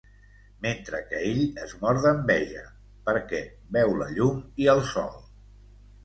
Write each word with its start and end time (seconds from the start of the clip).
Mentre 0.65 0.99
que 1.09 1.17
ell 1.25 1.41
es 1.65 1.75
mor 1.83 1.99
d'enveja, 2.05 2.63
perquè 3.09 3.41
veu 3.77 3.93
la 3.99 4.07
llum 4.15 4.39
i 4.65 4.67
el 4.75 4.81
sol. 4.95 5.13